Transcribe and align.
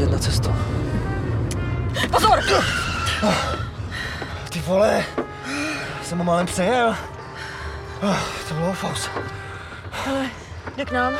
vidět 0.00 0.12
na 0.12 0.18
cestu. 0.18 0.54
Pozor! 2.12 2.44
Ty 4.48 4.60
vole, 4.60 5.04
jsem 6.02 6.18
ho 6.18 6.24
málem 6.24 6.46
přejel. 6.46 6.96
Oh, 8.02 8.18
to 8.48 8.54
bylo 8.54 8.72
fous. 8.72 9.10
Hele, 9.90 10.30
jde 10.76 10.84
k 10.84 10.92
nám. 10.92 11.12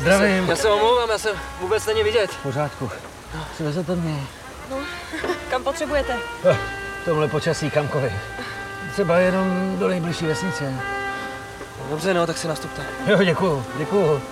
Zdravím. 0.00 0.48
Já 0.48 0.56
se 0.56 0.68
omlouvám, 0.68 1.10
já 1.10 1.18
jsem 1.18 1.36
vůbec 1.60 1.86
není 1.86 2.02
vidět. 2.02 2.30
V 2.30 2.42
pořádku. 2.42 2.90
Svezete 3.56 3.96
mě. 3.96 4.20
Kam 5.50 5.64
potřebujete? 5.64 6.16
V 7.02 7.04
tomhle 7.04 7.28
počasí 7.28 7.70
kamkovi. 7.70 8.12
Třeba 8.92 9.18
jenom 9.18 9.76
do 9.78 9.88
nejbližší 9.88 10.26
vesnice. 10.26 10.74
Dobře, 11.90 12.14
no, 12.14 12.26
tak 12.26 12.38
si 12.38 12.48
nastupte. 12.48 12.82
Jo, 13.06 13.24
děkuju, 13.24 13.64
děkuju. 13.78 14.22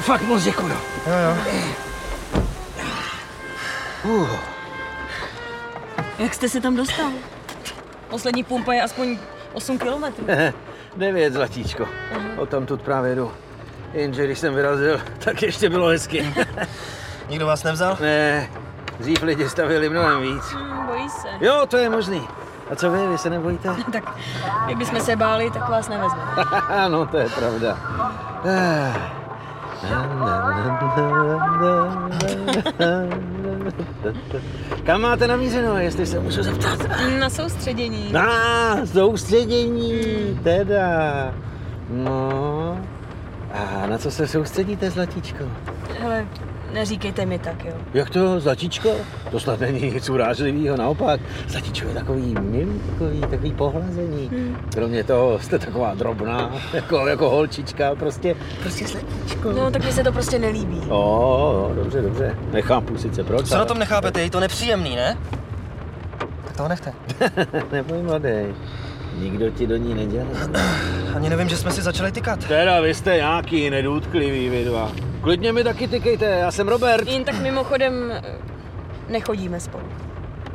Fakt 0.00 0.22
moc 0.22 0.42
děkuju. 0.44 0.72
Jo, 1.06 1.12
jo. 1.24 1.36
Uh, 4.04 4.28
Jak 6.18 6.34
jste 6.34 6.48
se 6.48 6.60
tam 6.60 6.76
dostal? 6.76 7.10
Poslední 8.10 8.44
pumpa 8.44 8.72
je 8.72 8.82
aspoň 8.82 9.18
8 9.52 9.78
kilometrů. 9.78 10.26
devět, 10.96 11.32
zlatíčko. 11.32 11.88
O 12.36 12.46
tam 12.46 12.66
tu 12.66 12.76
právě 12.76 13.14
jdu. 13.14 13.32
Jenže 13.92 14.24
když 14.24 14.38
jsem 14.38 14.54
vyrazil, 14.54 15.00
tak 15.24 15.42
ještě 15.42 15.68
bylo 15.68 15.86
hezky. 15.88 16.34
Nikdo 17.28 17.46
vás 17.46 17.62
nevzal? 17.62 17.96
ne, 18.00 18.50
dřív 19.00 19.22
lidi 19.22 19.48
stavili 19.48 19.88
mnohem 19.88 20.20
víc. 20.22 20.44
Hmm, 20.44 20.86
bojí 20.86 21.10
se. 21.10 21.28
Jo, 21.40 21.66
to 21.68 21.76
je 21.76 21.90
možný. 21.90 22.22
A 22.70 22.76
co 22.76 22.90
vy, 22.90 23.06
vy 23.06 23.18
se 23.18 23.30
nebojíte? 23.30 23.68
Tak 23.92 24.16
kdybychom 24.66 25.00
se 25.00 25.16
báli, 25.16 25.50
tak 25.50 25.68
vás 25.68 25.88
nevezme. 25.88 26.20
no, 26.88 27.06
to 27.06 27.16
je 27.16 27.28
pravda. 27.28 27.78
Kam 34.86 35.00
máte 35.00 35.26
namířeno, 35.26 35.78
jestli 35.78 36.06
se 36.06 36.20
můžu 36.20 36.42
zeptat? 36.42 36.78
Na 37.20 37.30
soustředění. 37.30 38.12
Na 38.12 38.86
soustředění, 38.86 40.00
teda. 40.44 41.34
No. 41.90 42.78
A 43.52 43.86
na 43.86 43.98
co 43.98 44.10
se 44.10 44.28
soustředíte, 44.28 44.90
Zlatíčko? 44.90 45.44
Hele, 46.00 46.26
neříkejte 46.72 47.26
mi 47.26 47.38
tak, 47.38 47.64
jo. 47.64 47.72
Jak 47.94 48.10
to, 48.10 48.40
Zlatíčko? 48.40 48.90
To 49.30 49.40
snad 49.40 49.60
není 49.60 49.80
nic 49.90 50.08
urážlivého, 50.10 50.76
naopak. 50.76 51.20
Zlatíčko 51.48 51.88
je 51.88 51.94
takový 51.94 52.34
milý, 52.40 52.80
takový, 52.90 53.20
takový 53.20 53.52
pohlazený. 53.52 54.30
Kromě 54.74 55.04
toho 55.04 55.38
jste 55.38 55.58
taková 55.58 55.94
drobná, 55.94 56.50
jako, 56.72 57.06
jako 57.06 57.30
holčička, 57.30 57.94
prostě, 57.94 58.36
prostě 58.62 58.86
Zlatíčko. 58.86 59.52
No, 59.52 59.70
tak 59.70 59.84
mi 59.84 59.92
se 59.92 60.04
to 60.04 60.12
prostě 60.12 60.38
nelíbí. 60.38 60.80
O, 60.88 61.72
dobře, 61.74 62.02
dobře. 62.02 62.34
Nechápu 62.52 62.98
sice 62.98 63.24
proč, 63.24 63.46
Co 63.48 63.54
na 63.54 63.60
ale- 63.60 63.68
tom 63.68 63.78
nechápete? 63.78 64.20
Je 64.22 64.30
to 64.30 64.40
nepříjemný, 64.40 64.96
ne? 64.96 65.18
Tak 66.44 66.56
toho 66.56 66.68
nechte. 66.68 66.92
Neboj, 67.72 68.02
mladý. 68.02 68.28
Nikdo 69.20 69.50
ti 69.50 69.66
do 69.66 69.76
ní 69.76 69.94
nedělá. 69.94 70.26
Ani 71.16 71.28
nevím, 71.30 71.48
že 71.48 71.56
jsme 71.56 71.70
si 71.70 71.82
začali 71.82 72.12
tykat. 72.12 72.44
Teda, 72.44 72.80
vy 72.80 72.94
jste 72.94 73.16
nějaký 73.16 73.70
nedůtklivý, 73.70 74.48
vy 74.48 74.64
dva. 74.64 74.92
Klidně 75.20 75.52
mi 75.52 75.64
taky 75.64 75.88
tykejte, 75.88 76.24
já 76.24 76.50
jsem 76.50 76.68
Robert. 76.68 77.08
Jen 77.08 77.24
tak 77.24 77.40
mimochodem 77.40 78.12
nechodíme 79.08 79.60
spolu. 79.60 79.84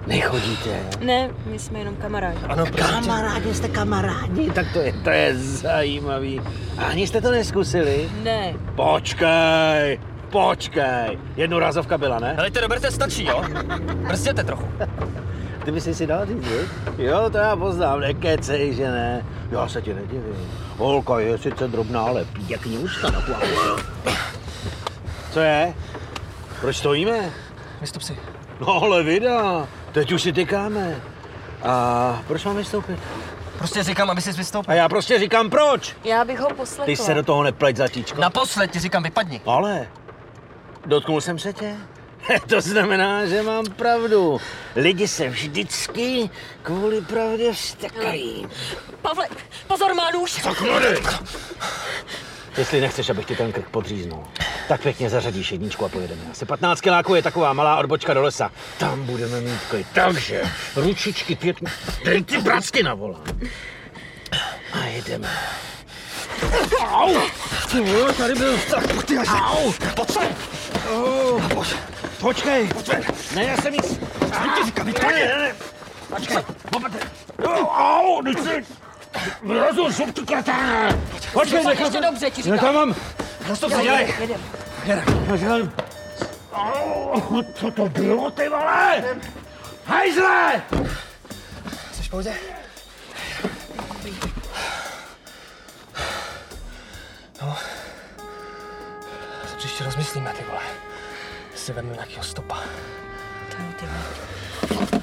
Nechodíte. 0.07 0.69
Ne, 1.01 1.29
my 1.45 1.59
jsme 1.59 1.79
jenom 1.79 1.95
kamarádi. 1.95 2.39
Ano. 2.49 2.65
Kamarádi 2.65 3.53
jste 3.53 3.67
kamarádi, 3.67 4.51
tak 4.51 4.65
to 4.73 4.79
je, 4.79 4.93
to 5.03 5.09
je 5.09 5.35
zajímavý. 5.37 6.41
Ani 6.77 7.07
jste 7.07 7.21
to 7.21 7.31
neskusili? 7.31 8.09
Ne. 8.23 8.53
Počkej, 8.75 9.99
počkej. 10.29 11.19
Jednorázovka 11.35 11.97
byla, 11.97 12.19
ne? 12.19 12.33
Helejte, 12.35 12.61
Roberte, 12.61 12.91
stačí, 12.91 13.25
jo? 13.25 13.43
Brzděte 14.07 14.43
trochu. 14.43 14.67
Ty 15.65 15.71
bys 15.71 15.87
si 15.97 16.07
dal 16.07 16.25
říct? 16.25 16.47
Jo, 16.97 17.29
to 17.29 17.37
já 17.37 17.55
poznám, 17.55 17.99
nekecej, 17.99 18.73
že 18.75 18.91
ne. 18.91 19.25
Já 19.51 19.67
se 19.67 19.81
ti 19.81 19.93
nedivím. 19.93 20.51
Holka 20.77 21.19
je 21.19 21.37
sice 21.37 21.67
drobná, 21.67 22.01
ale 22.01 22.25
pěkně 22.25 22.79
ústa 22.79 23.11
na 23.11 23.21
plavu. 23.21 23.45
Co 25.31 25.39
je? 25.39 25.73
Proč 26.61 26.75
stojíme? 26.77 27.31
Vystup 27.81 28.01
si. 28.01 28.17
No 28.59 28.83
ale 28.83 29.03
vida, 29.03 29.67
teď 29.91 30.11
už 30.11 30.21
si 30.21 30.33
tykáme. 30.33 30.95
A 31.63 32.21
proč 32.27 32.45
mám 32.45 32.55
vystoupit? 32.57 32.99
Prostě 33.57 33.83
říkám, 33.83 34.09
aby 34.09 34.21
jsi 34.21 34.29
A 34.29 34.33
vystoupil. 34.33 34.73
já 34.75 34.89
prostě 34.89 35.19
říkám 35.19 35.49
proč. 35.49 35.95
Já 36.03 36.25
bych 36.25 36.39
ho 36.39 36.49
poslechla. 36.49 36.85
Ty 36.85 36.95
se 36.95 37.13
do 37.13 37.23
toho 37.23 37.43
nepleť 37.43 37.75
zatíčko. 37.75 38.21
Naposled 38.21 38.71
ti 38.71 38.79
říkám, 38.79 39.03
vypadni. 39.03 39.41
Ale, 39.45 39.87
dotknul 40.85 41.21
jsem 41.21 41.39
se 41.39 41.53
tě? 41.53 41.75
To 42.47 42.61
znamená, 42.61 43.25
že 43.25 43.41
mám 43.43 43.65
pravdu. 43.65 44.41
Lidi 44.75 45.07
se 45.07 45.29
vždycky 45.29 46.29
kvůli 46.63 47.01
pravdě 47.01 47.53
vztekají. 47.53 48.47
Pavle, 49.01 49.27
pozor, 49.67 49.93
má 49.93 50.11
nůž! 50.11 50.41
Tak 50.43 50.61
mladý! 50.61 50.87
Jestli 52.57 52.81
nechceš, 52.81 53.09
abych 53.09 53.25
ti 53.25 53.35
ten 53.35 53.51
krk 53.51 53.69
podříznul, 53.69 54.23
tak 54.67 54.81
pěkně 54.81 55.09
zařadíš 55.09 55.51
jedničku 55.51 55.85
a 55.85 55.89
pojedeme. 55.89 56.21
Asi 56.31 56.45
15 56.45 56.81
kiláků 56.81 57.15
je 57.15 57.21
taková 57.21 57.53
malá 57.53 57.77
odbočka 57.77 58.13
do 58.13 58.21
lesa. 58.21 58.51
Tam 58.77 59.05
budeme 59.05 59.41
mít 59.41 59.59
klid. 59.69 59.87
Takže 59.93 60.43
ručičky 60.75 61.35
pěkně. 61.35 61.71
Dej 62.05 62.23
ty 62.23 62.37
bracky 62.37 62.83
na 62.83 62.93
volán. 62.93 63.23
A 64.73 64.85
jedeme. 64.85 65.29
Au! 66.79 67.15
Ty 67.71 67.79
vole, 67.79 68.13
tady 68.13 68.35
byl. 68.35 68.59
Ty 69.05 69.17
Au! 69.17 69.73
Pojď 69.95 70.17
oh. 70.91 71.65
Počkej. 72.19 72.69
Ne, 73.35 73.43
já 73.43 73.57
jsem 73.57 73.73
jíc. 73.73 73.99
Ti 74.57 74.65
říkám, 74.65 74.87
ne, 74.87 74.93
ne, 75.11 75.37
ne. 75.37 75.55
Počkej. 76.09 76.37
Au, 77.45 78.21
teď 78.23 78.43
si. 78.43 78.65
Vyrazu, 79.43 79.91
šup 79.91 80.13
ty 80.13 80.21
kratáne. 80.21 80.99
Počkej, 81.33 81.63
Fakt 81.63 81.79
ještě 81.79 82.01
dobře, 82.01 82.29
ti 82.31 82.41
říkám. 82.41 82.51
Nechám 82.55 82.75
mám. 82.75 82.95
Nastup 83.49 83.73
si, 83.73 83.81
dělej. 83.81 84.13
Jedem. 84.19 85.71
Au, 86.53 87.43
co 87.55 87.71
to 87.71 87.89
bylo, 87.89 88.31
ty 88.31 88.49
vole? 88.49 89.03
Hajzle! 89.85 90.61
Jsi 91.93 92.03
v 92.03 92.09
pohodě? 92.09 92.33
Rozmyslíme, 99.93 100.33
ty 100.33 100.43
vole. 100.43 100.61
Si 101.55 101.73
vezmu 101.73 101.93
nějakýho 101.93 102.23
stopa. 102.23 102.59
To 103.49 103.57
jo, 103.61 103.69
ty 103.79 103.85
vole. 103.85 104.99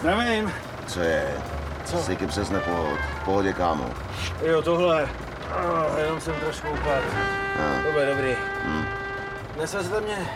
Zdravím. 0.00 0.52
Co 0.86 1.00
je? 1.00 1.34
Co? 1.84 1.98
Styky 1.98 2.26
přes 2.26 2.50
nepohod. 2.50 2.98
V 3.20 3.24
pohodě, 3.24 3.52
kámo. 3.52 3.90
Jo, 4.42 4.62
tohle. 4.62 5.08
Oh, 5.64 5.98
jenom 5.98 6.20
jsem 6.20 6.34
trošku 6.34 6.68
upad. 6.68 7.02
No, 7.58 7.82
To 7.86 7.92
bude 7.92 8.06
dobrý. 8.06 8.36
Nesvezte 9.58 10.00
mě. 10.00 10.28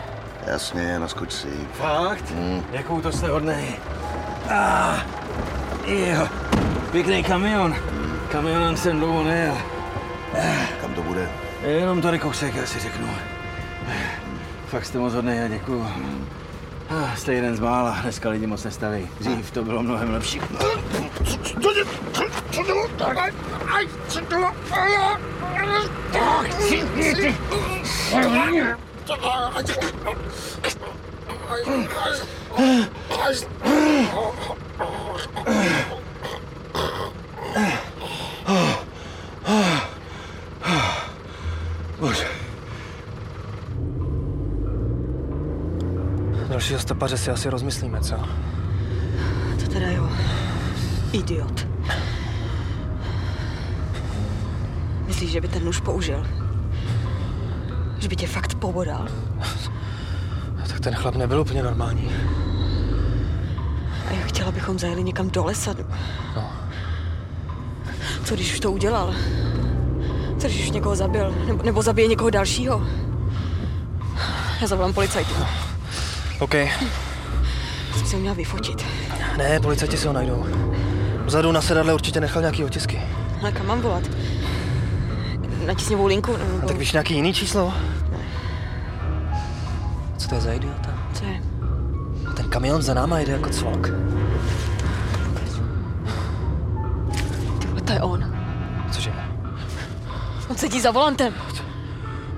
Jasně, 0.47 0.99
naskoč 0.99 1.31
si. 1.31 1.47
Fakt? 1.73 2.31
Hmm. 2.31 2.63
Jakou 2.71 3.01
to 3.01 3.11
jste 3.11 3.27
hodnej. 3.27 3.75
Ah, 4.49 4.97
jo, 5.85 6.27
pěkný 6.91 7.23
kamion. 7.23 7.75
Kamionem 8.31 8.77
jsem 8.77 8.97
dlouho 8.99 9.23
nejel. 9.23 9.57
Kam 10.81 10.93
to 10.93 11.01
bude? 11.01 11.29
Jenom 11.61 12.01
tady 12.01 12.19
kousek, 12.19 12.55
já 12.55 12.65
si 12.65 12.79
řeknu. 12.79 13.07
Fakt 14.67 14.85
jste 14.85 14.97
moc 14.99 15.13
hodnej 15.13 15.43
a 15.45 15.47
děkuju. 15.47 15.87
Ah, 16.89 17.15
Jste 17.15 17.33
jeden 17.33 17.55
z 17.55 17.59
mála, 17.59 17.97
dneska 18.01 18.29
lidi 18.29 18.47
moc 18.47 18.63
nestaví. 18.63 19.07
Dřív 19.19 19.51
to 19.51 19.63
bylo 19.63 19.83
mnohem 19.83 20.11
lepší. 20.13 20.41
Bože. 41.99 42.27
Dalšího 46.49 46.79
stopaře 46.79 47.17
si 47.17 47.31
asi 47.31 47.49
rozmyslíme, 47.49 48.01
co? 48.01 48.15
To 49.59 49.71
teda 49.73 49.89
jo. 49.89 50.09
Idiot. 51.11 51.67
Myslíš, 55.07 55.31
že 55.31 55.41
by 55.41 55.47
ten 55.47 55.65
nůž 55.65 55.79
použil? 55.79 56.38
Že 57.99 58.07
by 58.07 58.15
tě 58.15 58.27
fakt 58.27 58.55
pobodal? 58.55 59.07
Tak 60.67 60.79
ten 60.79 60.95
chlap 60.95 61.15
nebyl 61.15 61.39
úplně 61.39 61.63
normální. 61.63 62.11
A 64.07 64.11
já 64.11 64.25
chtěla, 64.25 64.49
abychom 64.49 64.79
zajeli 64.79 65.03
někam 65.03 65.29
do 65.29 65.45
lesa. 65.45 65.75
No. 66.35 66.51
Co 68.23 68.35
když 68.35 68.53
už 68.53 68.59
to 68.59 68.71
udělal? 68.71 69.13
Co 70.39 70.47
když 70.47 70.63
už 70.63 70.71
někoho 70.71 70.95
zabil? 70.95 71.35
Nebo, 71.47 71.63
nebo 71.63 71.81
zabije 71.81 72.07
někoho 72.07 72.29
dalšího? 72.29 72.87
Já 74.61 74.67
zavolám 74.67 74.93
policajtu. 74.93 75.33
OK. 76.39 76.53
Jsem 78.05 78.13
ho 78.13 78.19
měla 78.19 78.35
vyfotit. 78.35 78.85
Ne, 79.37 79.59
policajti 79.59 79.97
si 79.97 80.07
ho 80.07 80.13
najdou. 80.13 80.45
Vzadu 81.25 81.51
na 81.51 81.61
sedadle 81.61 81.93
určitě 81.93 82.19
nechal 82.19 82.41
nějaký 82.41 82.63
otisky. 82.63 83.01
Ale 83.41 83.51
kam 83.51 83.67
mám 83.67 83.81
volat? 83.81 84.03
Na 85.69 85.75
linku? 86.05 86.37
Nebo... 86.37 86.63
A 86.63 86.67
tak 86.67 86.77
víš 86.77 86.91
nějaký 86.91 87.13
jiný 87.13 87.33
číslo? 87.33 87.73
Co 90.17 90.29
to 90.29 90.35
je 90.35 90.41
za 90.41 90.51
idiota? 90.51 90.89
Co 91.13 91.25
je? 91.25 91.41
Ten 92.35 92.49
kamion 92.49 92.81
za 92.81 92.93
náma 92.93 93.19
jde 93.19 93.31
jako 93.31 93.49
cvok. 93.49 93.89
Ty 97.59 97.67
vole, 97.67 97.81
to 97.81 97.93
je 97.93 98.01
on. 98.01 98.35
Cože? 98.91 99.13
On 100.49 100.55
sedí 100.57 100.81
za 100.81 100.91
volantem. 100.91 101.33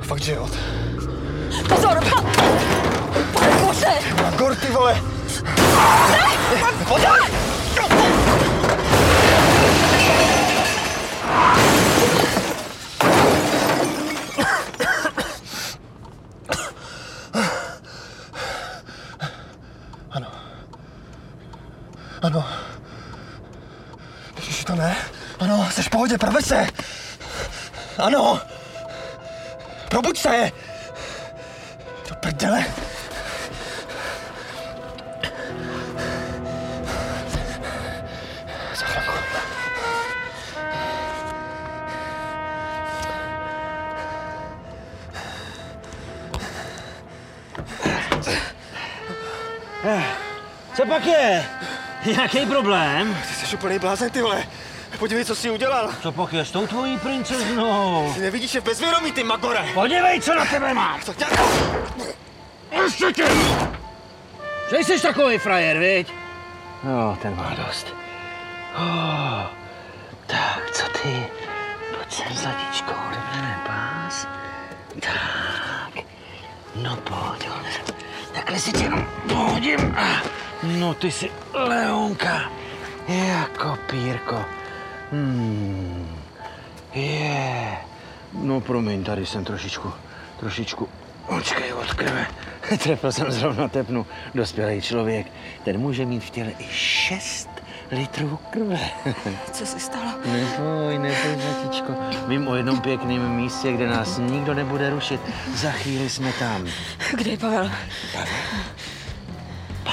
Fakt, 0.02 0.24
že 0.24 0.32
jo. 0.32 0.50
Pozor! 1.70 2.04
Pa... 2.04 2.22
Pane 3.34 3.66
bože! 3.66 3.94
Magor, 4.24 4.56
ty 4.56 4.68
vole! 4.68 5.02
Ano. 6.64 6.82
Ano. 22.22 22.46
Ježiši, 24.36 24.66
to 24.66 24.76
ne. 24.76 24.96
Ano, 25.40 25.68
jsi 25.72 25.84
v 25.84 25.90
pohodě, 25.90 26.18
prve 26.18 26.42
se. 26.42 26.68
Ano. 27.98 28.42
Probuď 29.90 30.20
se. 30.20 30.52
Do 32.10 32.16
prdele. 32.16 32.66
Záchranku. 38.76 39.12
Co 50.74 50.86
pak 50.86 51.06
je? 51.06 51.46
Jaký 52.06 52.46
problém? 52.46 53.18
Ty 53.28 53.34
jsi 53.48 53.56
úplný 53.56 53.80
blázen, 53.80 54.10
ty 54.10 54.22
vole. 54.22 54.44
Podívej, 55.00 55.26
co 55.26 55.36
jsi 55.36 55.50
udělal. 55.50 55.90
Co 56.02 56.12
pak 56.12 56.34
je 56.34 56.46
s 56.46 56.52
tou 56.52 56.68
tvojí 56.68 56.98
princeznou? 56.98 58.12
Ty 58.16 58.22
nevidíš, 58.22 58.56
je 58.56 58.62
v 58.62 58.64
bezvědomí, 58.64 59.12
ty 59.12 59.24
magore. 59.24 59.66
Podívej, 59.74 60.22
co 60.22 60.36
na 60.36 60.46
tebe 60.46 60.74
mám! 60.74 61.02
Co 61.02 61.14
tě... 61.14 61.26
Ještě 62.72 63.12
tě! 63.12 63.26
Že 64.70 64.78
jsi 64.78 65.02
takový 65.02 65.38
frajer, 65.38 65.80
viď? 65.80 66.14
No, 66.84 67.18
ten 67.22 67.36
má 67.36 67.54
dost. 67.66 67.88
Oh, 68.76 69.44
tak, 70.28 70.72
co 70.72 70.84
ty? 70.88 71.26
Pojď 71.96 72.14
sem, 72.14 72.34
zlatičko, 72.34 72.92
odebřeme 73.08 73.60
pás. 73.68 74.28
Tak, 75.00 76.04
no 76.76 76.96
pojď. 76.96 77.48
Takhle 78.34 78.60
si 78.60 78.72
tě 78.72 78.92
pohodím. 79.30 79.96
No, 80.64 80.94
ty 80.94 81.12
jsi 81.12 81.32
Leonka. 81.54 82.52
Jako 83.08 83.78
pírko. 83.90 84.46
Hmm. 85.12 86.18
Je. 86.94 87.78
No, 88.34 88.62
promiň, 88.62 89.04
tady 89.04 89.26
jsem 89.26 89.46
trošičku, 89.46 89.94
trošičku 90.40 90.90
Počkej, 91.28 91.74
od 91.74 91.94
krve. 91.94 92.28
Trefil 92.84 93.12
jsem 93.12 93.32
zrovna 93.32 93.68
tepnu. 93.68 94.06
Dospělý 94.36 94.82
člověk, 94.82 95.28
ten 95.64 95.78
může 95.78 96.06
mít 96.06 96.24
v 96.24 96.30
těle 96.30 96.52
i 96.60 96.64
6 96.72 97.50
litrů 97.92 98.40
krve. 98.50 98.80
Co 99.52 99.66
se 99.66 99.80
stalo? 99.80 100.12
Neboj, 100.26 101.00
neboj, 101.00 101.42
zlatičko. 101.42 101.94
Vím 102.28 102.48
o 102.48 102.56
jednom 102.56 102.82
pěkném 102.82 103.36
místě, 103.36 103.72
kde 103.72 103.88
nás 103.88 104.18
nikdo 104.18 104.54
nebude 104.54 104.90
rušit. 104.90 105.22
Za 105.56 105.72
chvíli 105.72 106.10
jsme 106.10 106.34
tam. 106.34 106.68
Kde 107.14 107.32
je 107.32 107.38
Pavel? 107.38 107.72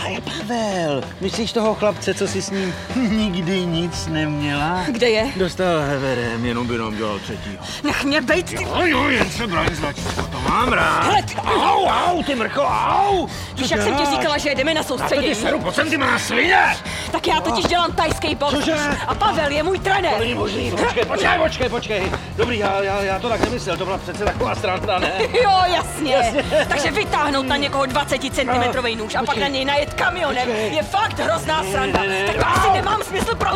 Pája 0.08 0.20
Pavel, 0.20 1.04
myslíš 1.20 1.52
toho 1.52 1.74
chlapce, 1.74 2.14
co 2.14 2.28
si 2.28 2.42
s 2.42 2.50
ním 2.50 2.74
nikdy 3.10 3.66
nic 3.66 4.06
neměla? 4.06 4.84
Kde 4.88 5.10
je? 5.10 5.32
Dostal 5.36 5.80
heverem, 5.80 6.44
jenom 6.44 6.66
by 6.66 6.78
nám 6.78 6.96
dělal 6.96 7.18
třetího. 7.18 7.64
Nech 7.84 8.04
mě 8.04 8.20
bejt, 8.20 8.46
ty... 8.46 8.62
Jo, 8.62 8.80
jo, 8.84 9.08
jen 9.08 9.30
se 9.30 9.44
zlatičko, 9.74 10.22
to 10.22 10.37
mám 10.48 10.72
rád. 10.72 11.02
Hele, 11.04 11.22
ty- 11.22 11.34
Au, 11.36 11.86
au, 11.88 12.22
ty 12.22 12.34
mrcho, 12.34 12.62
au! 12.62 13.26
Víš, 13.54 13.70
jak 13.70 13.82
jsem 13.82 13.94
ti 13.96 14.06
říkala, 14.06 14.38
že 14.38 14.48
jedeme 14.48 14.74
na 14.74 14.80
A 14.80 14.84
to 14.84 14.94
ti 14.94 14.98
soustředění? 14.98 15.34
seru, 15.34 15.60
pojď 15.60 15.74
sem, 15.74 15.90
ty 15.90 15.96
má 15.96 16.18
svině! 16.18 16.76
Tak 17.10 17.26
já 17.26 17.40
totiž 17.40 17.64
dělám 17.64 17.92
tajský 17.92 18.34
box. 18.34 18.52
Cože? 18.54 18.74
A 19.06 19.14
Pavel 19.14 19.50
je 19.50 19.62
můj 19.62 19.78
To 19.78 19.84
trenér. 19.84 20.18
není 20.18 20.34
možný, 20.34 20.70
počkej, 20.70 21.04
počkej, 21.04 21.38
počkej, 21.38 21.68
počkej. 21.68 22.12
Dobrý, 22.36 22.58
já, 22.58 22.82
já, 22.82 23.00
já 23.02 23.18
to 23.18 23.28
tak 23.28 23.40
nemyslel, 23.40 23.76
to 23.76 23.84
byla 23.84 23.98
přece 23.98 24.24
taková 24.24 24.54
stranta, 24.54 24.98
ne? 24.98 25.12
Jo, 25.42 25.52
jasně. 25.66 26.44
Takže 26.68 26.90
vytáhnout 26.90 27.46
na 27.46 27.56
někoho 27.56 27.86
20 27.86 28.18
cm 28.34 28.98
nůž 28.98 29.14
a 29.14 29.22
pak 29.22 29.36
na 29.36 29.48
něj 29.48 29.64
najet 29.64 29.94
kamionem 29.94 30.46
Počkej. 30.48 30.74
je 30.74 30.82
fakt 30.82 31.18
hrozná 31.18 31.62
sranda. 31.70 32.00
ne, 32.00 32.08
ne, 32.08 32.22
Tak 32.26 32.36
to 32.36 32.46
asi 32.60 32.70
nemám 32.72 33.02
smysl 33.02 33.34
pro! 33.34 33.50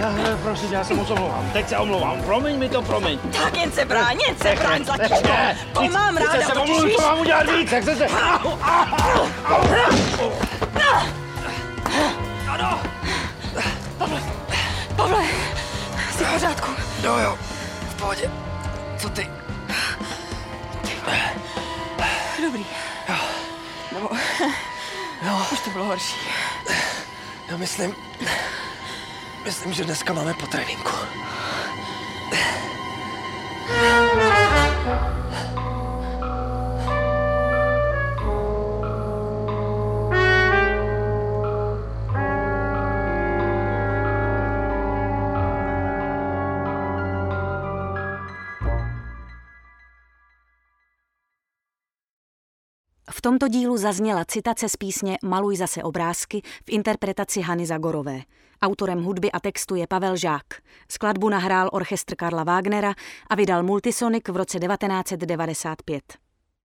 Já, 0.00 0.12
já, 0.28 0.36
prosím, 0.42 0.72
já 0.72 0.84
se 0.84 0.94
moc 0.94 1.10
omlouvám, 1.10 1.50
teď 1.52 1.68
se 1.68 1.78
omlouvám, 1.78 2.22
promiň 2.22 2.58
mi 2.58 2.68
to, 2.68 2.82
promiň. 2.82 3.18
Tak 3.42 3.56
jen 3.58 3.72
se 3.72 3.84
bráň, 3.84 4.18
jen 4.28 4.36
se 4.36 4.54
bráň. 4.62 4.84
To 5.74 5.80
víc- 5.80 5.92
mám 5.92 6.16
ráda, 6.16 6.32
se 6.32 6.60
víš. 6.64 6.96
to 6.96 7.02
mám 7.02 7.18
udělat 7.20 7.46
víc, 7.56 7.72
jak 7.72 7.84
se 7.84 8.06
au, 8.06 8.58
au. 8.62 9.28
Pavle, 14.96 15.24
jsi 16.16 16.24
v 16.24 16.32
pořádku. 16.32 16.70
Jo, 17.02 17.16
jo, 17.18 17.38
v 17.90 17.94
pohodě. 17.94 18.30
Co 18.98 19.08
ty? 19.08 19.30
Dobrý. 22.42 22.66
Nebo... 23.92 24.08
Jo, 25.26 25.46
Už 25.52 25.60
to 25.60 25.70
bylo 25.70 25.84
horší. 25.84 26.16
já 27.48 27.56
myslím... 27.56 27.94
Myslím, 29.44 29.72
že 29.72 29.84
dneska 29.84 30.12
máme 30.12 30.34
po 30.34 30.46
V 53.14 53.20
tomto 53.20 53.48
dílu 53.48 53.76
zazněla 53.76 54.24
citace 54.24 54.68
z 54.68 54.76
písně 54.76 55.18
Maluj 55.24 55.56
zase 55.56 55.82
obrázky 55.82 56.42
v 56.64 56.70
interpretaci 56.70 57.40
Hany 57.40 57.66
Zagorové. 57.66 58.20
Autorem 58.62 59.02
hudby 59.02 59.32
a 59.32 59.40
textu 59.40 59.74
je 59.74 59.86
Pavel 59.86 60.16
Žák. 60.16 60.44
Skladbu 60.88 61.28
nahrál 61.28 61.68
orchestr 61.72 62.14
Karla 62.14 62.44
Wagnera 62.44 62.94
a 63.30 63.34
vydal 63.34 63.62
Multisonic 63.62 64.28
v 64.28 64.36
roce 64.36 64.58
1995. 64.58 66.21